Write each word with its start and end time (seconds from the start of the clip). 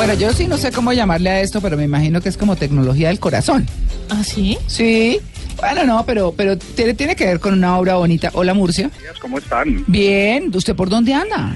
Bueno, 0.00 0.14
yo 0.14 0.32
sí 0.32 0.46
no 0.46 0.56
sé 0.56 0.72
cómo 0.72 0.94
llamarle 0.94 1.28
a 1.28 1.40
esto, 1.40 1.60
pero 1.60 1.76
me 1.76 1.84
imagino 1.84 2.22
que 2.22 2.30
es 2.30 2.38
como 2.38 2.56
tecnología 2.56 3.08
del 3.08 3.20
corazón. 3.20 3.66
¿Ah, 4.08 4.24
sí? 4.24 4.56
Sí. 4.66 5.20
Bueno, 5.58 5.84
no, 5.84 6.06
pero, 6.06 6.32
pero 6.34 6.56
tiene, 6.56 6.94
tiene 6.94 7.14
que 7.14 7.26
ver 7.26 7.38
con 7.38 7.52
una 7.52 7.76
obra 7.76 7.96
bonita. 7.96 8.30
Hola, 8.32 8.54
Murcia. 8.54 8.90
¿Cómo 9.20 9.36
están? 9.36 9.84
Bien. 9.88 10.50
¿Usted 10.54 10.74
por 10.74 10.88
dónde 10.88 11.12
anda? 11.12 11.54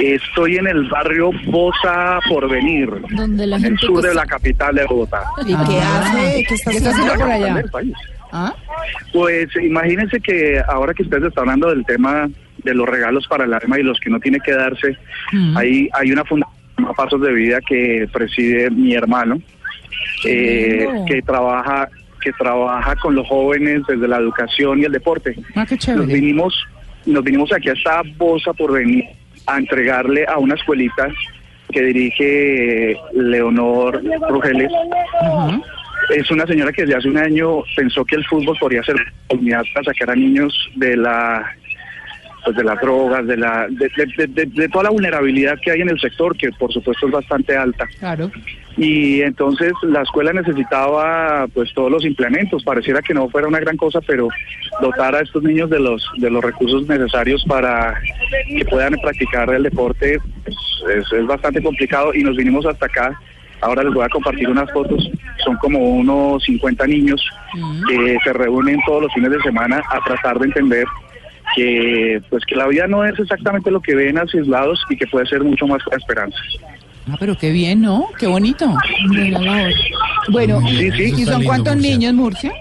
Estoy 0.00 0.56
en 0.56 0.66
el 0.66 0.88
barrio 0.88 1.30
Bosa 1.46 2.18
Porvenir, 2.28 2.90
Donde 3.10 3.46
la 3.46 3.56
en 3.58 3.64
el 3.64 3.70
gente... 3.78 3.86
sur 3.86 3.92
pues- 4.00 4.06
de 4.06 4.14
la 4.16 4.26
capital 4.26 4.74
de 4.74 4.84
Bogotá. 4.86 5.22
¿Y 5.42 5.54
qué 5.54 5.78
hace? 5.80 6.44
¿Qué 6.48 6.54
está 6.54 6.70
¿Qué 6.72 6.76
está 6.78 6.90
haciendo 6.90 7.14
por 7.14 7.30
allá? 7.30 7.54
Del 7.54 7.70
país. 7.70 7.92
¿Ah? 8.32 8.52
Pues 9.12 9.48
imagínense 9.62 10.18
que 10.18 10.60
ahora 10.66 10.92
que 10.94 11.04
ustedes 11.04 11.22
están 11.28 11.42
hablando 11.44 11.68
del 11.68 11.84
tema 11.86 12.28
de 12.64 12.74
los 12.74 12.88
regalos 12.88 13.24
para 13.28 13.44
el 13.44 13.54
alma 13.54 13.78
y 13.78 13.84
los 13.84 14.00
que 14.00 14.10
no 14.10 14.18
tiene 14.18 14.40
que 14.44 14.50
darse, 14.50 14.98
Mm. 15.32 15.56
hay, 15.56 15.88
hay 15.92 16.10
una 16.10 16.24
fundación 16.24 16.55
Pasos 16.94 17.20
de 17.20 17.32
Vida 17.32 17.60
que 17.60 18.08
preside 18.12 18.70
mi 18.70 18.94
hermano, 18.94 19.40
eh, 20.24 20.86
que 21.06 21.22
trabaja 21.22 21.88
que 22.20 22.32
trabaja 22.32 22.96
con 22.96 23.14
los 23.14 23.28
jóvenes 23.28 23.82
desde 23.86 24.08
la 24.08 24.16
educación 24.16 24.80
y 24.80 24.84
el 24.84 24.90
deporte. 24.90 25.36
Ah, 25.54 25.64
qué 25.64 25.76
Nos 25.94 26.08
vinimos, 26.08 26.66
nos 27.04 27.22
vinimos 27.22 27.52
aquí 27.52 27.68
a 27.68 27.72
esta 27.72 28.02
Bosa 28.16 28.52
por 28.52 28.72
venir 28.72 29.04
a 29.46 29.58
entregarle 29.58 30.26
a 30.26 30.36
una 30.38 30.56
escuelita 30.56 31.08
que 31.70 31.82
dirige 31.82 32.96
Leonor 33.12 34.02
Rugeles. 34.28 34.72
Ajá. 35.20 35.60
Es 36.14 36.30
una 36.30 36.46
señora 36.46 36.72
que 36.72 36.82
desde 36.82 36.96
hace 36.96 37.08
un 37.08 37.18
año 37.18 37.62
pensó 37.74 38.04
que 38.04 38.16
el 38.16 38.24
fútbol 38.26 38.56
podría 38.58 38.82
ser 38.82 38.96
oportunidad 39.26 39.62
para 39.74 39.84
sacar 39.84 40.10
a 40.10 40.14
niños 40.14 40.52
de 40.76 40.96
la 40.96 41.44
pues 42.46 42.56
de 42.56 42.64
las 42.64 42.80
drogas, 42.80 43.26
de 43.26 43.36
la 43.36 43.66
de, 43.68 43.90
de- 44.16 44.26
de- 44.28 44.46
de 44.46 44.68
toda 44.68 44.84
la 44.84 44.90
vulnerabilidad 44.90 45.58
que 45.60 45.72
hay 45.72 45.80
en 45.82 45.90
el 45.90 46.00
sector, 46.00 46.34
que 46.36 46.48
por 46.52 46.72
supuesto 46.72 47.06
es 47.06 47.12
bastante 47.12 47.56
alta. 47.56 47.86
Claro. 47.98 48.30
Y 48.78 49.20
entonces 49.22 49.72
la 49.82 50.02
escuela 50.02 50.32
necesitaba 50.32 51.46
pues 51.52 51.72
todos 51.74 51.90
los 51.90 52.04
implementos, 52.04 52.62
pareciera 52.62 53.02
que 53.02 53.14
no 53.14 53.28
fuera 53.28 53.48
una 53.48 53.58
gran 53.60 53.76
cosa, 53.76 54.00
pero 54.00 54.28
dotar 54.80 55.14
a 55.16 55.20
estos 55.20 55.42
niños 55.42 55.68
de 55.70 55.80
los 55.80 56.08
de 56.18 56.30
los 56.30 56.42
recursos 56.44 56.86
necesarios 56.86 57.44
para 57.48 57.94
que 58.48 58.64
puedan 58.66 58.94
practicar 59.02 59.50
el 59.52 59.64
deporte 59.64 60.18
pues, 60.44 60.56
es, 60.96 61.12
es 61.12 61.26
bastante 61.26 61.62
complicado 61.62 62.14
y 62.14 62.22
nos 62.22 62.36
vinimos 62.36 62.64
hasta 62.66 62.86
acá. 62.86 63.20
Ahora 63.62 63.82
les 63.82 63.94
voy 63.94 64.04
a 64.04 64.08
compartir 64.10 64.48
unas 64.50 64.70
fotos, 64.70 65.10
son 65.42 65.56
como 65.56 65.78
unos 65.78 66.44
50 66.44 66.86
niños 66.86 67.26
que 67.88 68.18
se 68.22 68.32
reúnen 68.34 68.78
todos 68.86 69.02
los 69.04 69.12
fines 69.14 69.30
de 69.30 69.40
semana 69.40 69.82
a 69.90 69.98
tratar 70.04 70.38
de 70.38 70.46
entender 70.46 70.84
que 71.56 72.20
pues 72.30 72.44
que 72.44 72.54
la 72.54 72.68
vida 72.68 72.86
no 72.86 73.04
es 73.04 73.18
exactamente 73.18 73.70
lo 73.70 73.80
que 73.80 73.94
ven 73.94 74.18
a 74.18 74.26
sus 74.26 74.46
lados 74.46 74.78
y 74.90 74.96
que 74.96 75.06
puede 75.06 75.26
ser 75.26 75.42
mucho 75.42 75.66
más 75.66 75.80
la 75.90 75.96
esperanza. 75.96 76.38
Ah, 77.08 77.16
pero 77.18 77.36
qué 77.36 77.50
bien, 77.50 77.80
¿no? 77.80 78.08
Qué 78.18 78.26
bonito. 78.26 78.66
Bueno, 80.28 80.60
Sí, 80.68 80.90
sí. 80.92 81.14
¿y 81.16 81.24
son 81.24 81.42
cuántos 81.44 81.76
niños, 81.76 82.12
Murcia? 82.14 82.52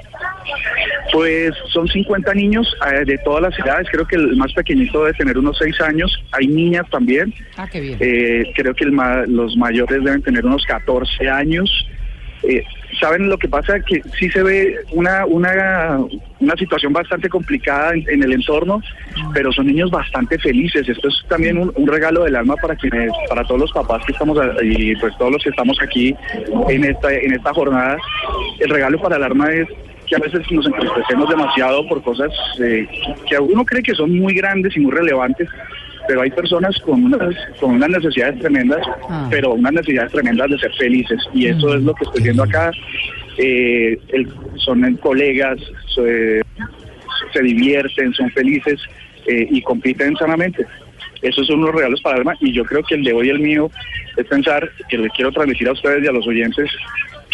Pues 1.11 1.53
son 1.71 1.87
50 1.87 2.33
niños 2.33 2.67
eh, 2.91 3.05
de 3.05 3.17
todas 3.19 3.41
las 3.43 3.59
edades, 3.59 3.87
creo 3.91 4.05
que 4.05 4.15
el 4.15 4.35
más 4.35 4.51
pequeñito 4.53 4.99
debe 5.03 5.13
tener 5.17 5.37
unos 5.37 5.57
6 5.59 5.79
años, 5.81 6.11
hay 6.31 6.47
niñas 6.47 6.85
también, 6.91 7.33
Ah, 7.57 7.67
qué 7.71 7.79
bien. 7.79 7.97
eh, 8.01 8.51
creo 8.55 8.73
que 8.73 8.83
el 8.85 8.91
ma- 8.91 9.23
los 9.27 9.55
mayores 9.55 10.03
deben 10.03 10.21
tener 10.21 10.45
unos 10.45 10.63
14 10.65 11.29
años. 11.29 11.69
Eh, 12.47 12.63
¿Saben 12.99 13.29
lo 13.29 13.37
que 13.37 13.49
pasa? 13.49 13.79
Que 13.79 14.01
sí 14.17 14.29
se 14.29 14.41
ve 14.41 14.77
una, 14.91 15.25
una, 15.25 15.99
una 16.39 16.55
situación 16.55 16.93
bastante 16.93 17.27
complicada 17.27 17.93
en, 17.93 18.23
el 18.23 18.31
entorno, 18.31 18.81
pero 19.33 19.51
son 19.51 19.67
niños 19.67 19.91
bastante 19.91 20.37
felices. 20.39 20.87
Esto 20.87 21.09
es 21.09 21.25
también 21.27 21.57
un, 21.57 21.87
regalo 21.87 22.23
del 22.23 22.35
alma 22.35 22.55
para 22.55 22.75
quienes, 22.75 23.11
para 23.27 23.43
todos 23.43 23.61
los 23.61 23.71
papás 23.71 24.05
que 24.05 24.13
estamos 24.13 24.37
y 24.63 24.95
pues 24.95 25.17
todos 25.17 25.33
los 25.33 25.43
que 25.43 25.49
estamos 25.49 25.77
aquí 25.81 26.15
en 26.69 26.83
esta, 26.85 27.13
en 27.13 27.33
esta 27.33 27.53
jornada. 27.53 27.97
El 28.59 28.69
regalo 28.69 29.01
para 29.01 29.17
el 29.17 29.23
alma 29.23 29.51
es 29.51 29.67
que 30.07 30.15
a 30.15 30.19
veces 30.19 30.49
nos 30.51 30.65
entristecemos 30.65 31.29
demasiado 31.29 31.87
por 31.87 32.01
cosas 32.01 32.31
eh, 32.59 32.87
que 33.27 33.39
uno 33.39 33.65
cree 33.65 33.81
que 33.81 33.95
son 33.95 34.17
muy 34.17 34.35
grandes 34.35 34.75
y 34.77 34.79
muy 34.79 34.91
relevantes, 34.91 35.49
pero 36.07 36.21
hay 36.21 36.29
personas 36.31 36.77
con 36.81 37.03
unas, 37.05 37.35
con 37.59 37.71
unas 37.75 37.89
necesidades 37.89 38.39
tremendas, 38.39 38.81
Ah. 39.09 39.27
pero 39.29 39.53
unas 39.53 39.73
necesidades 39.73 40.11
tremendas 40.11 40.49
de 40.49 40.59
ser 40.59 40.73
felices. 40.73 41.19
Y 41.33 41.47
eso 41.47 41.75
es 41.75 41.81
lo 41.83 41.93
que 41.93 42.03
estoy 42.05 42.23
viendo 42.23 42.43
acá. 42.43 42.71
Eh, 43.37 43.97
el- 44.09 44.29
son 44.57 44.95
colegas, 44.97 45.57
se, 45.93 46.41
se 47.33 47.41
divierten, 47.41 48.13
son 48.13 48.29
felices 48.31 48.79
eh, 49.27 49.47
y 49.49 49.61
compiten 49.61 50.15
sanamente. 50.15 50.65
Esos 51.21 51.47
son 51.47 51.59
unos 51.59 51.73
regalos 51.75 52.01
para 52.01 52.15
el 52.17 52.21
alma 52.21 52.35
y 52.39 52.51
yo 52.53 52.63
creo 52.65 52.83
que 52.83 52.95
el 52.95 53.03
de 53.03 53.13
hoy, 53.13 53.29
el 53.29 53.39
mío, 53.39 53.69
es 54.17 54.25
pensar 54.27 54.69
que 54.89 54.97
les 54.97 55.11
quiero 55.13 55.31
transmitir 55.31 55.67
a 55.67 55.71
ustedes 55.71 56.03
y 56.03 56.07
a 56.07 56.11
los 56.11 56.27
oyentes 56.27 56.69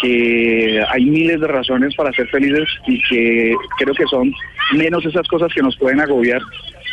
que 0.00 0.82
hay 0.90 1.04
miles 1.04 1.40
de 1.40 1.46
razones 1.46 1.94
para 1.94 2.12
ser 2.12 2.26
felices 2.28 2.68
y 2.86 3.00
que 3.08 3.54
creo 3.78 3.94
que 3.94 4.04
son 4.06 4.32
menos 4.74 5.04
esas 5.04 5.26
cosas 5.28 5.52
que 5.54 5.62
nos 5.62 5.76
pueden 5.76 6.00
agobiar 6.00 6.40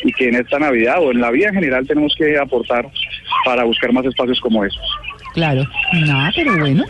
y 0.03 0.11
que 0.13 0.29
en 0.29 0.35
esta 0.35 0.59
Navidad 0.59 1.01
o 1.01 1.11
en 1.11 1.21
la 1.21 1.31
vida 1.31 1.49
en 1.49 1.55
general 1.55 1.87
tenemos 1.87 2.13
que 2.17 2.37
aportar 2.37 2.87
para 3.45 3.63
buscar 3.63 3.91
más 3.93 4.05
espacios 4.05 4.39
como 4.39 4.63
esos. 4.63 4.81
Claro. 5.33 5.63
Nada, 5.93 6.31
pero 6.35 6.57
bueno. 6.57 6.83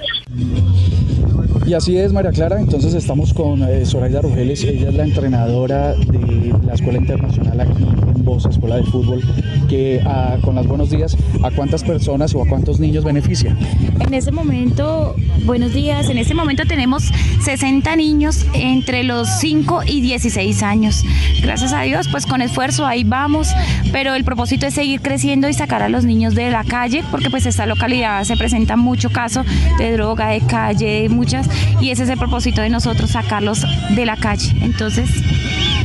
Y 1.69 1.75
así 1.75 1.95
es, 1.99 2.11
María 2.11 2.31
Clara. 2.31 2.59
Entonces 2.59 2.95
estamos 2.95 3.31
con 3.31 3.61
eh, 3.61 3.85
Zoraida 3.85 4.21
Rugeles. 4.21 4.63
Ella 4.63 4.89
es 4.89 4.95
la 4.95 5.03
entrenadora 5.03 5.93
de 5.93 6.51
la 6.65 6.73
Escuela 6.73 6.97
Internacional 6.97 7.61
aquí 7.61 7.83
en 7.83 8.25
Bosa, 8.25 8.49
Escuela 8.49 8.77
de 8.77 8.83
Fútbol, 8.85 9.21
que 9.67 10.01
ah, 10.03 10.37
con 10.41 10.55
las 10.55 10.65
buenos 10.65 10.89
días, 10.89 11.15
¿a 11.43 11.51
cuántas 11.51 11.83
personas 11.83 12.33
o 12.33 12.41
a 12.41 12.47
cuántos 12.47 12.79
niños 12.79 13.03
beneficia? 13.03 13.55
En 13.99 14.13
ese 14.13 14.31
momento, 14.31 15.15
buenos 15.45 15.73
días, 15.73 16.09
en 16.09 16.17
este 16.17 16.33
momento 16.33 16.63
tenemos 16.67 17.11
60 17.43 17.95
niños 17.95 18.45
entre 18.53 19.03
los 19.03 19.29
5 19.39 19.83
y 19.85 20.01
16 20.01 20.63
años. 20.63 21.03
Gracias 21.41 21.71
a 21.73 21.81
Dios, 21.83 22.07
pues 22.09 22.25
con 22.25 22.41
esfuerzo 22.41 22.85
ahí 22.85 23.03
vamos, 23.03 23.49
pero 23.91 24.15
el 24.15 24.23
propósito 24.23 24.65
es 24.65 24.73
seguir 24.73 25.01
creciendo 25.01 25.47
y 25.47 25.53
sacar 25.53 25.83
a 25.83 25.89
los 25.89 26.03
niños 26.03 26.35
de 26.35 26.49
la 26.49 26.63
calle, 26.63 27.03
porque 27.11 27.29
pues 27.29 27.45
esta 27.45 27.65
localidad 27.65 28.23
se 28.23 28.35
presenta 28.37 28.75
mucho 28.75 29.11
caso 29.11 29.43
de 29.77 29.91
droga, 29.91 30.29
de 30.29 30.41
calle, 30.41 31.07
muchas, 31.09 31.47
y 31.81 31.91
ese 31.91 32.03
es 32.03 32.09
el 32.09 32.17
propósito 32.17 32.61
de 32.61 32.69
nosotros, 32.69 33.11
sacarlos 33.11 33.65
de 33.95 34.05
la 34.05 34.17
calle. 34.17 34.55
Entonces, 34.61 35.09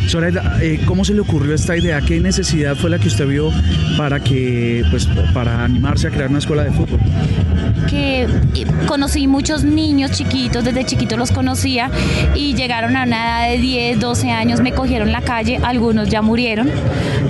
Zoraida, 0.08 0.58
eh, 0.60 0.80
¿cómo 0.86 1.04
se 1.04 1.14
le 1.14 1.20
ocurrió 1.20 1.54
esta 1.54 1.76
idea? 1.76 2.00
¿Qué 2.00 2.20
necesidad 2.20 2.76
fue 2.76 2.90
la 2.90 2.98
que 2.98 3.08
usted 3.08 3.26
vio 3.26 3.50
para 3.96 4.20
que, 4.20 4.84
pues, 4.90 5.06
para 5.32 5.64
animarse 5.64 6.08
a 6.08 6.10
crear 6.10 6.30
una 6.30 6.38
escuela 6.38 6.64
de 6.64 6.72
fútbol? 6.72 7.00
que 7.84 8.22
eh, 8.22 8.66
conocí 8.86 9.26
muchos 9.26 9.64
niños 9.64 10.12
chiquitos, 10.12 10.64
desde 10.64 10.84
chiquitos 10.84 11.18
los 11.18 11.30
conocía 11.30 11.90
y 12.34 12.54
llegaron 12.54 12.96
a 12.96 13.04
una 13.04 13.46
edad 13.46 13.50
de 13.50 13.58
10, 13.58 14.00
12 14.00 14.30
años, 14.30 14.60
me 14.60 14.72
cogieron 14.72 15.12
la 15.12 15.22
calle, 15.22 15.58
algunos 15.62 16.08
ya 16.08 16.22
murieron, 16.22 16.70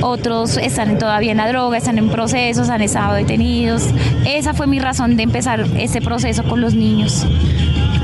otros 0.01 0.57
están 0.57 0.99
todavía 0.99 1.33
en 1.33 1.39
la 1.39 1.49
droga, 1.49 1.79
están 1.79 1.99
en 1.99 2.09
procesos, 2.09 2.69
han 2.69 2.83
estado 2.83 3.15
detenidos. 3.15 3.89
Esa 4.27 4.55
fue 4.55 4.67
mi 4.67 4.79
razón 4.79 5.17
de 5.17 5.25
empezar 5.25 5.67
ese 5.77 6.01
proceso 6.01 6.45
con 6.45 6.61
los 6.61 6.75
niños. 6.75 7.27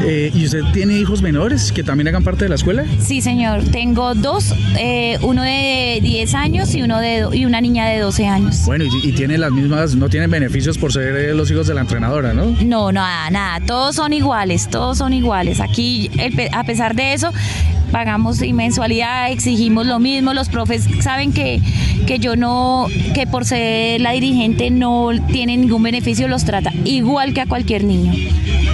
Eh, 0.02 0.30
¿Y 0.34 0.46
usted 0.46 0.62
tiene 0.72 0.98
hijos 0.98 1.20
menores 1.20 1.72
que 1.72 1.82
también 1.82 2.08
hagan 2.08 2.24
parte 2.24 2.44
de 2.44 2.48
la 2.48 2.54
escuela? 2.54 2.84
Sí, 2.98 3.20
señor, 3.20 3.64
tengo 3.64 4.14
dos, 4.14 4.54
eh, 4.78 5.18
uno 5.22 5.42
de 5.42 6.00
10 6.02 6.34
años 6.34 6.74
y, 6.74 6.82
uno 6.82 7.00
de, 7.00 7.28
y 7.32 7.44
una 7.44 7.60
niña 7.60 7.86
de 7.88 7.98
12 7.98 8.26
años. 8.26 8.62
Bueno, 8.66 8.84
y, 8.84 9.08
y 9.08 9.12
tiene 9.12 9.38
las 9.38 9.50
mismas, 9.52 9.94
no 9.94 10.08
tienen 10.08 10.30
beneficios 10.30 10.78
por 10.78 10.92
ser 10.92 11.16
eh, 11.16 11.34
los 11.34 11.50
hijos 11.50 11.66
de 11.66 11.74
la 11.74 11.80
entrenadora, 11.82 12.32
¿no? 12.32 12.54
No, 12.64 12.92
nada, 12.92 13.30
nada, 13.30 13.64
todos 13.66 13.96
son 13.96 14.12
iguales, 14.12 14.68
todos 14.68 14.98
son 14.98 15.12
iguales. 15.12 15.60
Aquí, 15.60 16.10
el 16.18 16.34
a 16.52 16.64
pesar 16.64 16.94
de 16.94 17.12
eso, 17.12 17.32
pagamos 17.90 18.40
mensualidad, 18.40 19.30
exigimos 19.30 19.86
lo 19.86 19.98
mismo, 19.98 20.34
los 20.34 20.48
profes 20.48 20.86
saben 21.00 21.32
que, 21.32 21.60
que 22.06 22.18
yo 22.18 22.36
no, 22.36 22.86
que 23.14 23.26
por 23.26 23.44
ser 23.44 24.00
la 24.00 24.12
dirigente 24.12 24.70
no 24.70 25.10
tiene 25.28 25.56
ningún 25.56 25.82
beneficio, 25.82 26.28
los 26.28 26.44
trata 26.44 26.72
igual 26.84 27.34
que 27.34 27.40
a 27.40 27.46
cualquier 27.46 27.84
niño. 27.84 28.12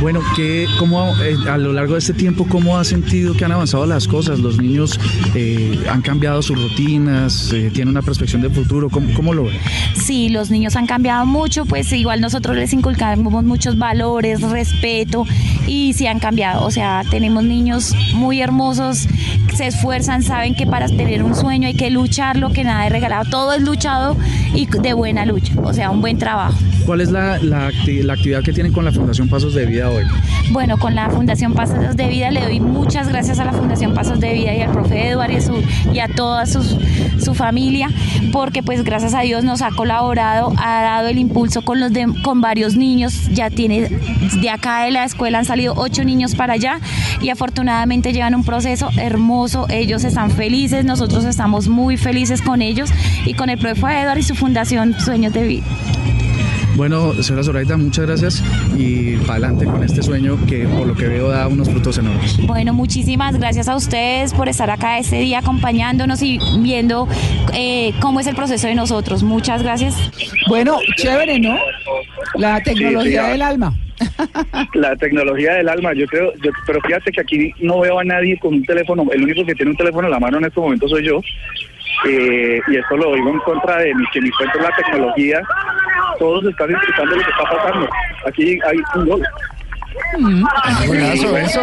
Bueno, 0.00 0.20
¿qué, 0.36 0.66
cómo, 0.78 1.14
eh, 1.22 1.36
a 1.48 1.56
lo 1.56 1.72
largo 1.72 1.94
de 1.94 2.00
este 2.00 2.12
tiempo, 2.12 2.46
¿cómo 2.46 2.76
ha 2.76 2.84
sentido 2.84 3.34
que 3.34 3.46
han 3.46 3.52
avanzado 3.52 3.86
las 3.86 4.06
cosas? 4.06 4.38
¿Los 4.40 4.58
niños 4.58 5.00
eh, 5.34 5.86
han 5.90 6.02
cambiado 6.02 6.42
sus 6.42 6.60
rutinas? 6.60 7.50
Eh, 7.52 7.70
¿Tienen 7.72 7.92
una 7.92 8.02
perspectiva 8.02 8.42
de 8.42 8.50
futuro? 8.50 8.90
¿Cómo, 8.90 9.12
cómo 9.14 9.32
lo 9.32 9.44
ven? 9.44 9.56
Sí, 9.94 10.28
los 10.28 10.50
niños 10.50 10.76
han 10.76 10.86
cambiado 10.86 11.24
mucho, 11.24 11.64
pues 11.64 11.90
igual 11.92 12.20
nosotros 12.20 12.56
les 12.56 12.74
inculcamos 12.74 13.42
muchos 13.44 13.78
valores, 13.78 14.42
respeto 14.42 15.24
y 15.66 15.94
sí 15.94 16.06
han 16.06 16.18
cambiado. 16.18 16.66
O 16.66 16.70
sea, 16.70 17.02
tenemos 17.10 17.44
niños 17.44 17.94
muy 18.14 18.42
hermosos, 18.42 19.05
se 19.54 19.66
esfuerzan, 19.66 20.22
saben 20.22 20.54
que 20.54 20.66
para 20.66 20.86
tener 20.88 21.22
un 21.22 21.34
sueño 21.34 21.68
hay 21.68 21.74
que 21.74 21.90
lucharlo, 21.90 22.50
que 22.50 22.64
nada 22.64 22.86
es 22.86 22.92
regalado, 22.92 23.24
todo 23.30 23.52
es 23.54 23.62
luchado 23.62 24.16
y 24.54 24.66
de 24.66 24.92
buena 24.92 25.24
lucha, 25.26 25.52
o 25.62 25.72
sea, 25.72 25.90
un 25.90 26.00
buen 26.00 26.18
trabajo. 26.18 26.58
¿Cuál 26.84 27.00
es 27.00 27.10
la, 27.10 27.38
la, 27.38 27.70
la 27.70 28.12
actividad 28.12 28.42
que 28.42 28.52
tienen 28.52 28.72
con 28.72 28.84
la 28.84 28.92
Fundación 28.92 29.28
Pasos 29.28 29.54
de 29.54 29.66
Vida 29.66 29.90
hoy? 29.90 30.04
Bueno, 30.50 30.78
con 30.78 30.94
la 30.94 31.10
Fundación 31.10 31.54
Pasos 31.54 31.96
de 31.96 32.08
Vida 32.08 32.30
le 32.30 32.40
doy 32.40 32.60
muchas 32.60 33.08
gracias 33.08 33.38
a 33.40 33.44
la 33.44 33.52
Fundación 33.52 33.94
Pasos 33.94 34.20
de 34.20 34.32
Vida 34.32 34.54
y 34.54 34.62
al 34.62 34.70
profe 34.70 35.08
Eduardo 35.08 35.60
y, 35.92 35.98
a 35.98 36.08
toda 36.08 36.46
su, 36.46 36.62
su 37.18 37.34
familia, 37.34 37.90
porque 38.32 38.62
pues 38.62 38.84
gracias 38.84 39.14
a 39.14 39.20
Dios 39.20 39.44
nos 39.44 39.60
ha 39.62 39.70
colaborado, 39.70 40.52
ha 40.58 40.82
dado 40.82 41.08
el 41.08 41.18
impulso 41.18 41.62
con, 41.62 41.80
los 41.80 41.90
con 42.22 42.40
varios 42.40 42.76
niños, 42.76 43.28
ya 43.32 43.50
tiene, 43.50 43.88
de 44.40 44.50
acá 44.50 44.84
de 44.84 44.92
la 44.92 45.04
escuela 45.04 45.38
han 45.38 45.44
salido 45.44 45.74
ocho 45.76 46.04
niños 46.04 46.34
para 46.34 46.54
allá 46.54 46.80
y 47.20 47.30
afortunadamente 47.30 48.12
llevan 48.12 48.34
un 48.34 48.44
proceso 48.44 48.88
hermoso, 48.96 49.66
ellos 49.68 50.04
están 50.04 50.30
felices, 50.30 50.84
nosotros 50.84 51.24
estamos 51.24 51.68
muy 51.68 51.96
felices 51.96 52.40
con 52.40 52.62
ellos 52.62 52.90
y 53.24 53.34
con 53.34 53.50
el 53.50 53.58
profe 53.58 54.00
Eduardo 54.00 54.20
y 54.20 54.22
su 54.22 54.34
Fundación 54.34 54.94
Sueños 55.00 55.32
de 55.32 55.42
Vida. 55.42 55.64
Bueno, 56.76 57.14
señora 57.22 57.42
Zoraida, 57.42 57.76
muchas 57.78 58.06
gracias 58.06 58.44
y 58.76 59.16
para 59.18 59.34
adelante 59.34 59.64
con 59.64 59.82
este 59.82 60.02
sueño 60.02 60.36
que 60.46 60.66
por 60.66 60.86
lo 60.86 60.94
que 60.94 61.06
veo 61.08 61.28
da 61.28 61.48
unos 61.48 61.70
frutos 61.70 61.96
enormes. 61.96 62.36
Bueno, 62.46 62.74
muchísimas 62.74 63.38
gracias 63.38 63.68
a 63.68 63.76
ustedes 63.76 64.34
por 64.34 64.48
estar 64.48 64.68
acá 64.68 64.98
este 64.98 65.16
día 65.16 65.38
acompañándonos 65.38 66.22
y 66.22 66.38
viendo 66.60 67.08
eh, 67.54 67.94
cómo 68.00 68.20
es 68.20 68.26
el 68.26 68.36
proceso 68.36 68.66
de 68.66 68.74
nosotros. 68.74 69.22
Muchas 69.22 69.62
gracias. 69.62 69.96
Bueno, 70.48 70.76
chévere, 70.96 71.38
¿no? 71.38 71.56
La 72.34 72.60
tecnología 72.62 73.24
sí, 73.24 73.30
del 73.30 73.42
alma. 73.42 73.72
La 74.74 74.94
tecnología 74.96 75.54
del 75.54 75.70
alma, 75.70 75.94
yo 75.94 76.06
creo, 76.06 76.32
yo- 76.42 76.50
pero 76.66 76.80
fíjate 76.82 77.10
que 77.10 77.20
aquí 77.22 77.52
no 77.60 77.80
veo 77.80 77.98
a 77.98 78.04
nadie 78.04 78.38
con 78.38 78.52
un 78.52 78.62
teléfono, 78.64 79.06
el 79.12 79.22
único 79.22 79.46
que 79.46 79.54
tiene 79.54 79.70
un 79.70 79.76
teléfono 79.78 80.08
en 80.08 80.12
la 80.12 80.20
mano 80.20 80.36
en 80.36 80.44
este 80.44 80.60
momento 80.60 80.86
soy 80.86 81.06
yo, 81.06 81.20
eh, 82.06 82.60
y 82.68 82.76
esto 82.76 82.94
lo 82.98 83.14
digo 83.14 83.30
en 83.30 83.38
contra 83.38 83.78
de 83.78 83.94
mi, 83.94 84.04
que 84.12 84.20
mi 84.20 84.30
cuento 84.32 84.58
es 84.58 84.64
la 84.64 84.76
tecnología, 84.76 85.40
todos 86.18 86.44
están 86.44 86.68
de 86.68 86.74
lo 86.74 87.22
que 87.22 87.30
está 87.30 87.44
pasando, 87.44 87.88
aquí 88.26 88.58
hay 88.66 88.78
un 88.94 89.06
gol. 89.06 89.22
Buenazo, 90.86 91.36
eso. 91.36 91.60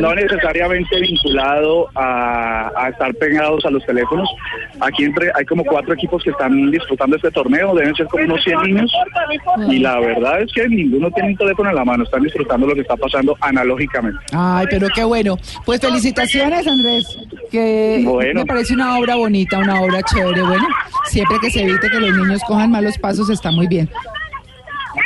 No, 0.00 0.14
necesariamente 0.14 1.00
vinculado 1.00 1.88
a, 1.94 2.70
a 2.76 2.88
estar 2.88 3.14
pegados 3.14 3.64
a 3.64 3.70
los 3.70 3.84
teléfonos. 3.86 4.28
Aquí 4.80 5.04
entre, 5.04 5.30
hay 5.34 5.44
como 5.44 5.64
cuatro 5.64 5.94
equipos 5.94 6.22
que 6.22 6.30
están 6.30 6.70
disfrutando 6.70 7.16
este 7.16 7.30
torneo, 7.30 7.74
deben 7.74 7.94
ser 7.94 8.06
como 8.06 8.24
unos 8.24 8.42
100 8.42 8.62
niños. 8.62 8.92
Y 9.68 9.78
la 9.78 9.98
verdad 10.00 10.42
es 10.42 10.52
que 10.52 10.68
ninguno 10.68 11.10
tiene 11.10 11.30
un 11.30 11.36
teléfono 11.36 11.70
en 11.70 11.76
la 11.76 11.84
mano, 11.84 12.04
están 12.04 12.22
disfrutando 12.22 12.66
lo 12.66 12.74
que 12.74 12.80
está 12.82 12.96
pasando 12.96 13.36
analógicamente. 13.40 14.18
Ay, 14.32 14.66
pero 14.70 14.88
qué 14.94 15.04
bueno. 15.04 15.36
Pues 15.64 15.80
felicitaciones, 15.80 16.66
Andrés. 16.66 17.18
Que 17.50 18.02
Bueno. 18.04 18.40
me 18.40 18.46
parece 18.46 18.74
una 18.74 18.98
obra 18.98 19.16
bonita, 19.16 19.58
una 19.58 19.80
obra 19.82 20.02
chévere. 20.02 20.42
Bueno, 20.42 20.66
siempre 21.06 21.38
que 21.40 21.50
se 21.50 21.62
evite 21.62 21.88
que 21.90 22.00
los 22.00 22.16
niños 22.16 22.40
cojan 22.46 22.70
malos 22.70 22.96
pasos 22.98 23.28
está 23.30 23.50
muy 23.50 23.66
bien. 23.66 23.88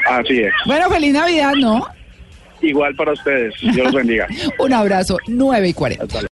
Así 0.06 0.40
es. 0.40 0.52
Bueno, 0.66 0.88
feliz 0.90 1.12
Navidad, 1.12 1.52
¿no? 1.56 1.86
Igual 2.60 2.94
para 2.94 3.12
ustedes. 3.12 3.54
Dios 3.60 3.76
los 3.76 3.94
bendiga. 3.94 4.26
Un 4.58 4.72
abrazo, 4.72 5.18
9 5.26 5.68
y 5.68 5.74
40. 5.74 6.26